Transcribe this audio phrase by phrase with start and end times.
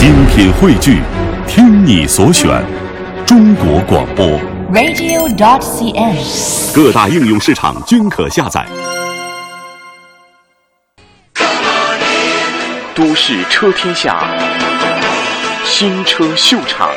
[0.00, 1.02] 精品汇聚，
[1.46, 2.64] 听你所选，
[3.26, 4.26] 中国广播。
[4.72, 6.74] radio.dot.cn，。
[6.74, 8.64] 各大应用市场均可下载。
[12.94, 14.24] 都市车天下，
[15.66, 16.88] 新车秀场。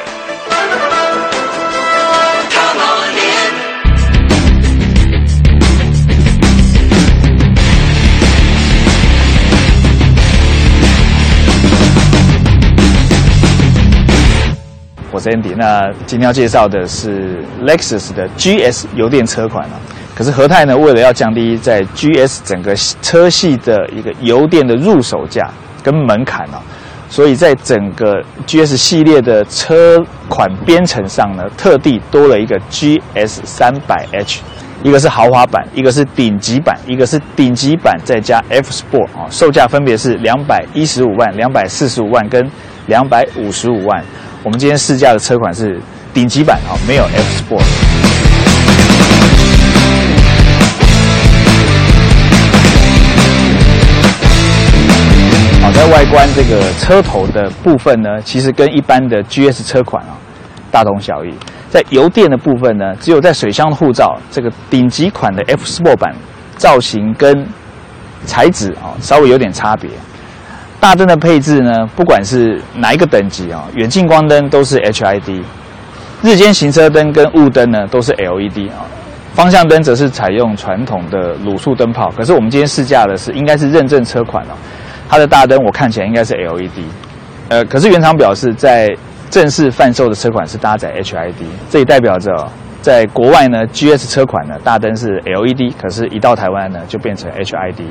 [15.26, 19.80] 我是 Andy，那今天要介绍的是 Lexus 的 GS 油电车款啊。
[20.14, 25.50] 可是和泰呢，为了要降低在 GS 整个车系的一个油电的入手价
[25.82, 26.60] 跟门槛啊，
[27.08, 29.98] 所以在整个 GS 系列的车
[30.28, 34.42] 款编程上呢，特地多了一个 GS 三百 H，
[34.84, 42.46] 一个是豪华版，一个是顶级版，一个是顶级版再加 F Sport 啊，售价分别是两百一十五万、两百四十五万跟
[42.88, 44.04] 两百五十五万。
[44.44, 45.80] 我们今天试驾的车款是
[46.14, 47.64] 顶级版啊，没有 F Sport。
[55.62, 60.18] 好，在外观这个车头的部分呢，其实跟一般的 GS 车款啊
[60.70, 61.34] 大同小异。
[61.70, 66.14] 在油电的部分呢，只有在水箱的护罩这个顶级款的 F Sport 版
[66.58, 67.48] 造型跟
[68.26, 69.90] 材质啊稍微有点差别。
[70.84, 75.42] 大灯的配置呢，不管是哪一个等级啊，远近光灯都是 HID，
[76.22, 78.84] 日间行车灯跟雾灯呢都是 LED 啊，
[79.34, 82.12] 方向灯则是采用传统的卤素灯泡。
[82.18, 84.54] 可是我们今天试驾的是应该是认证车款哦，
[85.08, 86.84] 它的大灯我看起来应该是 LED，
[87.48, 88.94] 呃，可是原厂表示在
[89.30, 92.52] 正式贩售的车款是搭载 HID，这也代表着哦
[92.82, 97.86] 在国外呢 GS 车款呢大灯是 LED，可是一到台湾呢就变成 HID。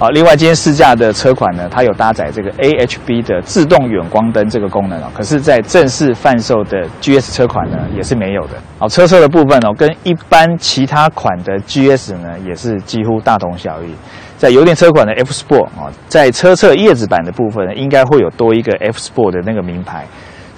[0.00, 8.54] 好，另外今天试驾的车款呢，它有搭载这个 AHB 的自动远光灯这个功能哦，可是，在正式贩售的 GS 车款呢，也是没有的。
[8.78, 13.94] 好，车侧的部分哦，跟一般其他款的 GS 呢，也是几乎大同小异。
[14.38, 20.06] 在油电车款的 F Sport 啊，在车侧叶子板的部分呢，应该会有多一个 F Sport 的那个名牌。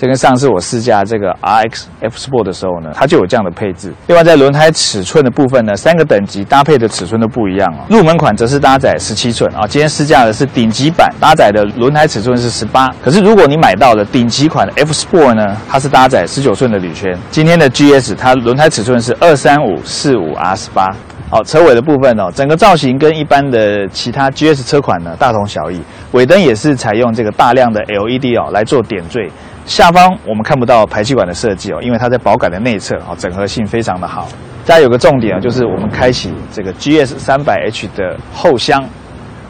[0.02, 3.94] 这跟上次我试驾这个 RX F Sport 的时候呢，它就有这样的配置。
[4.08, 7.86] 另外，在轮胎尺寸的部分呢，三个等级搭配的尺寸都不一样哦。
[7.88, 12.92] 入门款则是搭载十七寸啊，今天试驾的是顶级版，搭载的轮胎尺寸是十八。
[13.00, 17.16] 可是如果你买到了顶级款的 F Sport 呢，它是搭载十九寸的铝圈。
[17.30, 20.92] 今天的 GS 它轮胎尺寸是二三五四五 R 十八。
[21.30, 25.80] 好，车尾的部分哦，整个造型跟一般的其他 GS 车款呢大同小异，
[26.10, 29.30] 尾灯也是采用这个大量的 LED 哦来做点缀。
[29.65, 34.28] 下方我们看不到排气管的设计哦，因为它在保杆的内侧哦，整合性非常的好。
[34.65, 38.84] 再有个重点啊，就是我们开启这个 GS 三百 H 的后箱，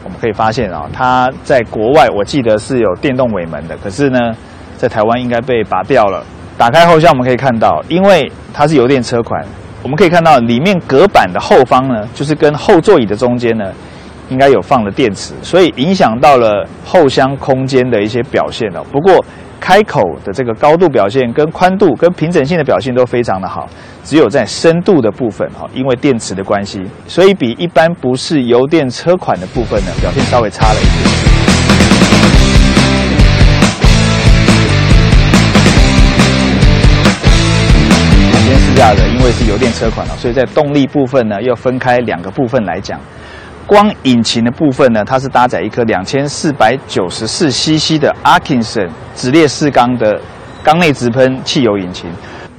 [0.03, 4.19] 我们可以发现啊，它在国外我记得是有电动尾门的，可是呢，
[4.75, 6.23] 在台湾应该被拔掉了。
[6.57, 9.43] 打开后箱我们可以看到，因为它是油电车款，
[9.81, 13.71] 我们可以看到里面隔板的后方呢，就是跟后座椅的中间呢，
[14.29, 18.83] 应该有放了电池，所以影响到了后箱空间的一些表现哦。
[18.91, 19.23] 不过
[19.59, 23.67] 开口的这个高度表现、跟宽度、跟平整性的表现都非常的好，
[24.03, 31.23] 只有在深度的部分哈，因为电池的关系，所以比一般不是油电车款的部分呢，表现稍微差了一点。
[38.33, 42.99] 今天试驾的，因为是油电车款了，所以在动力部分呢，要分开两个部分来讲。
[43.65, 50.19] 光引擎的部分呢，它是搭载一颗两千四百九十四 CC 的 Arkinson 直列四缸的
[50.63, 52.09] 缸内直喷汽油引擎，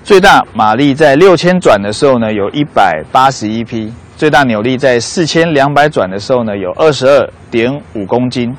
[0.02, 8.54] 最大马力在六千转的时候呢，有一百八十一匹，最大扭力在四千两百转的时候呢，有二十二点五公斤。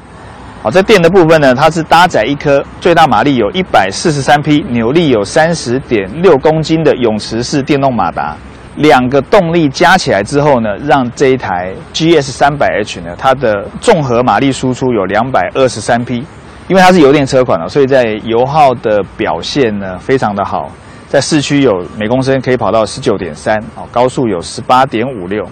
[0.63, 8.35] 好，在电的部分呢，它是搭载一颗最大马力有一百四十三匹，扭力有三十点六公斤的永磁式电动马达。
[8.75, 16.23] 两个动力加起来之后呢，让这一台 GS 三百 H 呢，它的综合马力输出有两百二十三匹。
[16.67, 20.71] 因为它是油电车款了，所以在油耗的表现呢非常的好，
[21.07, 25.47] 在市区有每公升可以跑到十九点三，哦，高速有十八点五六，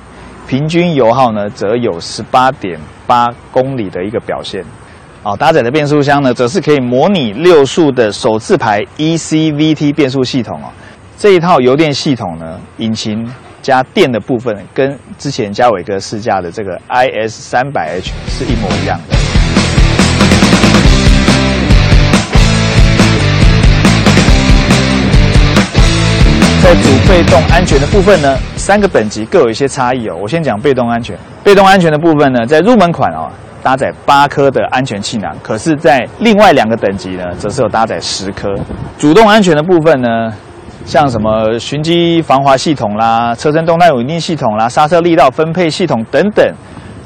[0.47, 4.65] 平均油耗呢则有十八点八公里的一个表现。
[5.21, 10.73] 哦，搭载的变速箱呢，则是可以模拟六速的手自排 ECVT 变速系统哦。
[11.23, 13.25] 这一套油电系统呢，引擎
[13.61, 19.15] 加电的部分跟之前嘉伟哥试驾的这个 IS 三百 H 是一模一样的。
[26.61, 30.17] 在主被动安全的部分呢，三个等级各有一些差异哦。
[30.21, 31.17] 我先讲被动安全。
[31.41, 33.31] 被动安全的部分呢，在入门款哦，
[33.63, 38.53] 搭载八颗的安全气囊，可是，在另外两个等级呢，则是有搭载十颗。
[38.97, 40.33] 主动安全的部分呢，
[40.85, 46.45] 像什么循迹防滑系统啦、车身动态稳定系统啦、刹车力道分配系统等等，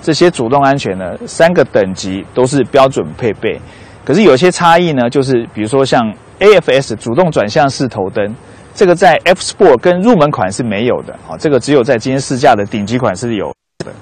[0.02, 3.60] 这些主动安全呢，三个等级都是标准配备。
[4.04, 8.36] 可是有些差异呢，就是比如说像 AFS 主动转向式头灯。
[8.74, 13.52] 这个在 F Sport 跟入门款是没有的啊，这个只有在今天试驾的顶级款是有。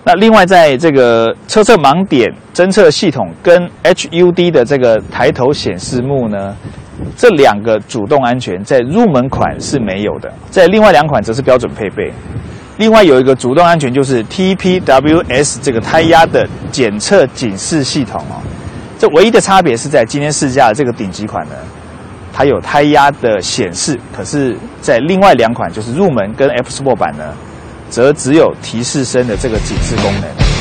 [0.03, 6.53] 那另外在这个车侧盲点侦测系统跟 HUD 的这个抬头显示幕呢，
[7.17, 12.11] 这两个主动安全在入门款是没有的，在另外两款则是标准配备。
[12.77, 18.35] 另外有一个主动安全就是 TPWS 这个胎压的检测警示系统哦，
[18.99, 21.55] 这唯一的差别是在今天试驾的这个顶级款呢。
[22.37, 27.23] 它有胎压的显示，可是，在另外两款就是入门跟 F Sport 版呢，
[27.89, 30.54] 则只有提示声的这个警示功能。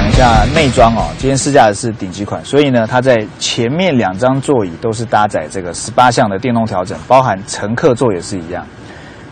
[0.00, 1.10] 讲一下内装哦。
[1.18, 8.66] 今天试驾的是顶级款，所以呢，它在前面两张座椅都是搭载这个十八项的电动调整，包含乘客座也是一样。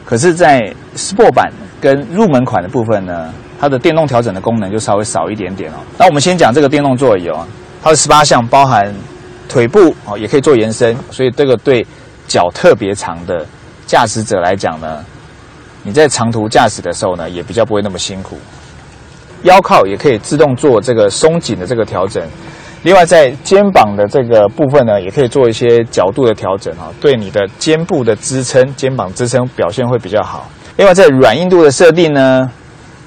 [0.05, 1.51] 可是，在 Sport 版
[1.81, 3.33] 跟入门款的部分呢？
[3.59, 5.77] 它的电动调整的功能就稍微少一点点哦。
[5.97, 7.47] 那我们先讲这个电动座椅哦，
[7.83, 8.95] 它的十八项包含
[9.49, 11.85] 腿部哦，也可以做延伸，所以这个对
[12.27, 13.45] 脚特别长的
[13.87, 15.03] 驾驶者来讲呢，
[15.83, 18.39] 你在长途驾驶的时候呢，也比较不会那么辛苦。
[19.43, 22.23] 腰靠也可以自动做这个松紧的这个调整，
[22.83, 30.49] 另外在肩膀的这个部分呢，也可以做一些角度的调整啊，对你的肩部的支撑、肩膀支撑表现会比较好。
[30.77, 32.51] 另外在软硬度的设定呢。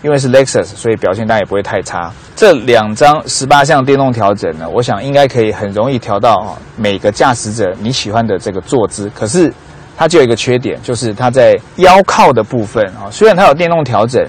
[0.03, 2.11] 因为是 Lexus，所以表现当然也不会太差。
[2.35, 9.11] 这两张十八项电动调整呢，我想应该可以很容易调到每个驾驶者你喜欢的这个坐姿。
[9.13, 9.53] 可是
[9.95, 14.27] 它就有一个缺点，就是它在腰靠的部分啊，虽然它有电动调整，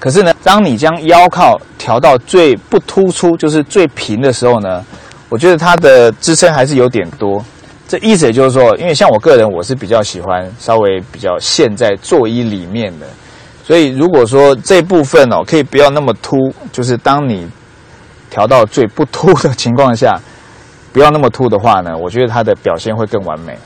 [0.00, 4.84] 可是呢，当你将腰靠调到最不突出，就是最平的时候呢，
[5.28, 7.44] 我觉得它的支撑还是有点多。
[7.86, 13.06] 这意思也就是说，因为像我个人，我是比较喜欢稍微比较陷在座椅里面的。
[13.62, 16.36] 所以，如果说这部分哦，可以不要那么凸，
[16.72, 17.46] 就是当你
[18.30, 20.18] 调到最不凸的情况下，
[20.92, 23.56] 不要那么凸的话呢，我觉得它的表现会更完美。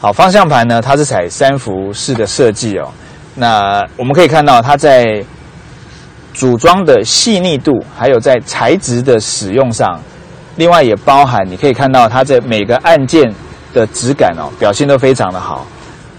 [0.00, 2.88] 好，方向盘呢，它是采三幅式的设计哦。
[3.34, 5.24] 那我们可以看到，它在
[6.36, 9.98] 组装的细腻度，还有在材质的使用上，
[10.56, 13.34] 另外也包含你可以看到它在每个按键
[13.72, 15.66] 的质感哦，表现都非常的好。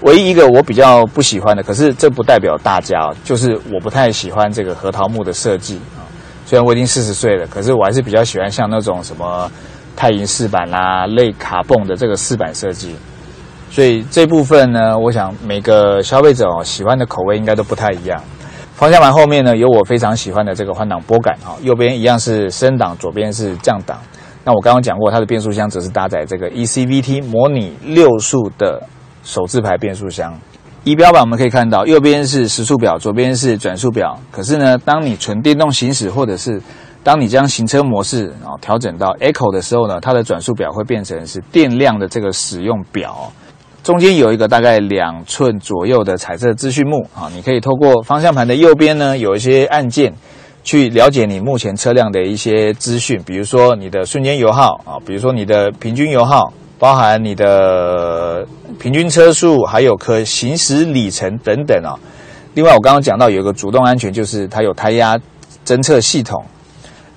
[0.02, 6.02] 唯一一个我比较不喜欢的，可是这不代表大家，就是我不太喜欢这个核桃木的设计啊。
[6.48, 9.52] 虽然我已经四十岁了，可是我还是比较喜欢像那种什么
[9.96, 12.96] 钛银饰板啦、类卡泵的这个饰板设计。
[13.70, 18.20] 所以这部分呢，我想每个消费者哦喜欢的口味应该都不太一样。
[18.78, 24.00] 方向盘后面呢有我非常喜欢的这个换挡拨杆哈，右边一样是升档，左边是降档。
[24.46, 28.82] 那我刚刚讲过，它的变速箱则是搭载这个 ECVT 模拟六速的。
[29.24, 30.34] 手自排变速箱，
[30.86, 34.18] 仪表板我们可以看到，右边是时速表，左边是转速表。
[34.32, 36.62] 可是呢，当你纯电动行驶，或者是
[37.04, 43.30] 当你将行车模式啊调整到 Echo 的时候呢，它的转速表会变成是电量的这个使用表。
[43.84, 50.14] 中间有一个大概两寸左右的彩色资讯幕啊，你可以透过方向盘的右边呢有一些按键，
[50.64, 56.54] 去了解你目前车辆的一些资讯，比如说你的瞬间油耗啊，比如说你的平均油耗。
[56.80, 58.46] 包含你的
[58.80, 61.98] 平均车速，还有可行驶里程等等啊。
[62.54, 65.18] 另外，我刚刚讲到有一个主动安全，就是它有胎压
[65.66, 66.46] 侦测系统。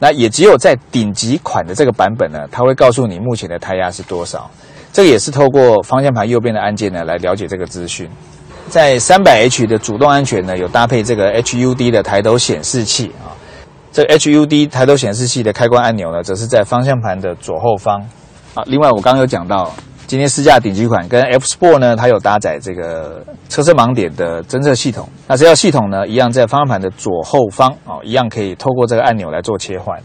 [0.00, 4.50] 那也只有在顶级款的这个版本呢，它会告诉你目前的胎压是多少。
[4.92, 8.10] 这个也是透过方向盘右边的按键呢来了解这个资讯。
[8.68, 13.30] 在三百 H 的主动安全呢，有搭配这个 HUD 的抬头显示器啊。
[13.92, 18.00] 这 HUD 抬头显示器的开关按钮呢，则是在方向盘的左后方。
[18.54, 19.72] 啊，另外我刚刚有讲到，
[20.10, 25.08] 今天试驾顶级款跟 F Sport 呢，它有搭载这个车身盲点的侦测系统。
[25.28, 29.96] 那这套系统呢，一样在方向盘的左后方啊，一样可以透过这个按钮来做切换。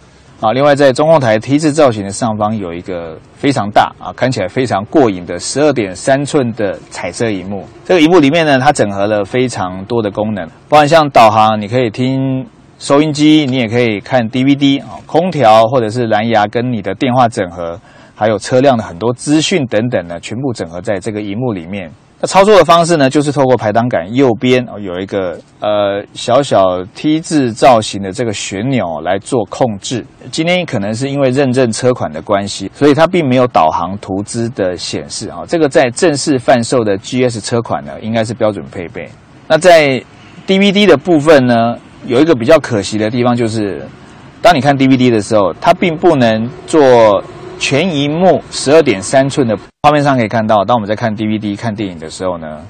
[0.42, 7.66] 啊，另外在中控台 T 字造型的上方有一个非常大啊，看起来非常过瘾的十二点三寸的彩色荧幕。
[7.84, 12.46] 这个荧幕里面呢，它整合了非常多的功能，包含像导航，你可以听
[12.78, 17.80] 收音机，你也可以看 DVD 啊，空调或者是蓝牙跟你的电话整合。
[18.16, 21.92] 还有车辆的很多资讯等等呢，全部整合在这个荧幕里面。
[22.22, 30.06] 那操作的方式呢，就是透过排挡杆右边有一个呃小小 T 字造型的这个旋钮来做控制。
[30.32, 35.40] 今天可能是因为认证车款的关系，所以它并没有导航图资的显示啊。
[35.46, 39.10] 这个在正式贩售的 GS 车款呢，应该是标准配备。
[39.50, 40.02] 那在
[40.48, 43.86] DVD 的部分呢，有一个比较可惜的地方就是，
[44.42, 47.22] 当你看 DVD 的时候，它并不能做。
[47.60, 52.62] 全荧幕十二点三寸的画面上可以看到，当我们在看 DVD 看电影的时候呢，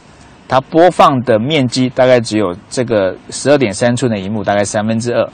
[0.47, 5.29] 它播放的面积大概只有这个十二点三寸的荧幕大概三分之二。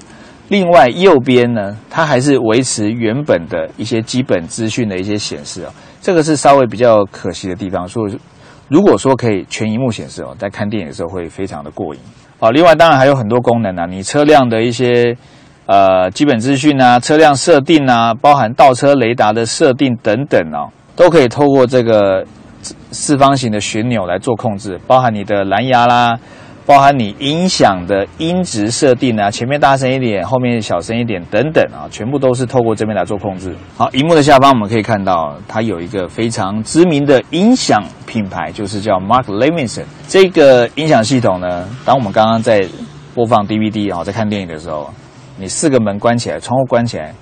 [0.50, 7.88] 另外右边呢，它还是维持原本的一些基本资讯的一些显示啊，这个是稍微比较可惜的地方。
[7.88, 8.18] 所以
[8.68, 12.02] 如果说可以全荧幕显示哦，在看电影的时候会非常的过瘾。
[12.40, 15.16] 好，另外当然还有很多功能啊，你车辆的一些。
[15.72, 22.26] 呃，基本资讯啊，车辆设定啊，包含倒车雷达的设定等等哦，都可以透过这个
[22.92, 26.20] 四方形的旋钮来做控制，包含你的蓝牙啦，
[26.66, 33.56] 包含你音响的音质设定啊，前面大声一点，后面小声一点等等啊，全部都是透过这边来做控制。
[33.78, 39.86] 好，荧幕的下方我们可以看到，它有一个非常知名的音响品牌，就是叫 Mark Levinson。
[40.10, 42.68] 这个音响系统呢，当我们刚刚在
[43.16, 44.90] 播放 DVD 啊，在看电影的时候。
[45.38, 47.14] 你四个门关起来，窗户关起来，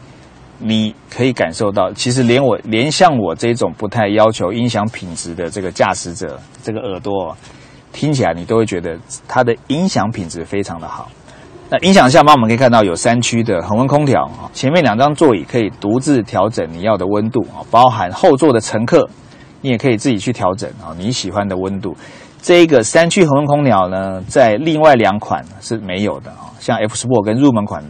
[0.58, 7.36] 你可以感受到，其实连我连像我这种不太要求音响品质的这个驾驶者，这个耳朵
[7.94, 8.98] 听起来，你都会觉得
[9.28, 11.10] 它的音响品质非常的好。
[11.70, 19.08] 那音响下方我们可以看到有三区的恒温空调啊，前面两张座椅可以独自调整你要的温度啊，包含后座的乘客，
[19.62, 21.96] 你也可以自己去调整啊你喜欢的温度。
[22.42, 27.84] 这个三区恒温空调呢，在另外两款是没有的啊，像 F Sport 跟入门款。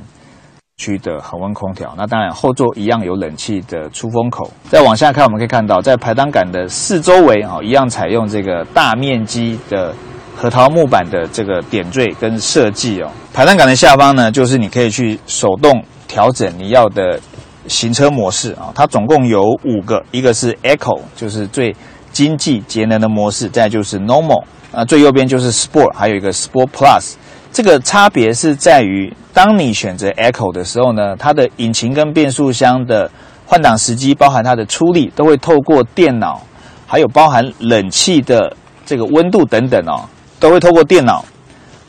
[0.82, 4.50] 区的恒温空调，那当然后座一样有冷气的出风口。
[4.70, 9.94] 再往下看，我们可以看到，在排挡杆的四周围啊，一样采用这个大面积的
[10.38, 13.12] 核桃木板的这个点缀跟设计哦。
[13.34, 17.20] 排挡杆的下方呢，就是你可以去手动调整你要的
[17.68, 18.72] 行车模式啊。
[18.74, 21.75] 它总共有五个，一个是 Echo，就是最
[22.12, 27.13] 经济节能的模式；再就是 Normal，啊，最右边就是 Sport，还有一个 Sport Plus。
[27.51, 33.10] 这个差别是在于，当你选择 Echo 的时候呢，它的引擎跟变速箱的
[33.48, 36.42] 换挡时机，包含它的出力，都会透过电脑，
[36.86, 40.06] 还有包含冷气的这个温度等等哦，
[40.39, 41.25] 都会透过电脑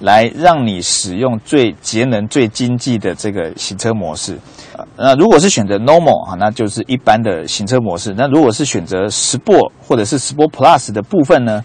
[0.01, 4.37] 来让你使用最节能、最经济的这个行车模式。
[4.97, 8.15] 那如果是选择 Normal 啊，那就是一般的行车模式。
[8.17, 11.63] 那如果是选择 Sport 或者是 Sport Plus 的部分呢，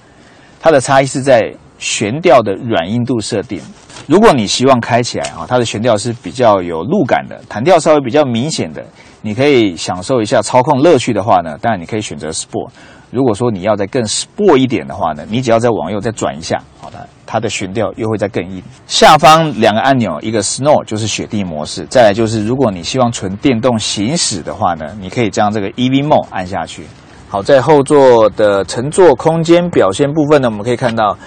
[0.61, 3.61] 它的差异是在悬吊的软硬度设定。
[4.07, 8.85] 如果你希望开起来啊，它的悬吊是比较有路感的，弹跳稍微比较明显的，
[9.21, 12.69] 你可以享受一下操控乐趣的话呢，当然你可以选择 Sport。
[13.11, 18.61] 如果说你要再更 Sport 一点的话呢，你只要再往右再转一下，好的，它的悬吊又会再更硬。
[18.87, 26.83] 下方两个按钮，一个 Snow 就是雪地模式，再来就是如果你希望纯电动行驶的话呢，你可以将这个 EV Mode 按下去。
[27.27, 31.17] 好，在后座的乘坐空间表现部分呢，我们可以看到。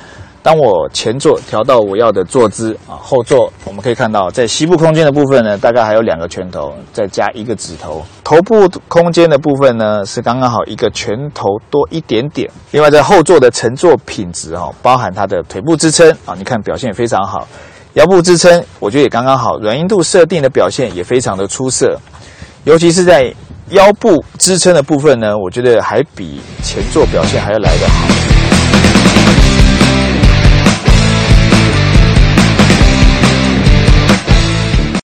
[0.48, 8.02] 当我前座调到我要的坐姿啊，后座我们可以看到，在膝部空间的部分呢，大概还有两个拳头，再加一个指头。
[8.24, 12.50] 头部空间的部分呢，是刚刚好一个拳头多一点点。
[12.70, 17.46] 另外，在后座的乘坐品质哈，包含它的腿部支撑啊，你看表现也非常好。
[17.92, 22.00] 腰部支撑我觉得也刚刚好，软硬度设定的表现也非常的出色。
[22.64, 23.30] 尤其是在
[23.68, 28.27] 腰部支撑的部分呢，我觉得还比前座表现还要来得好。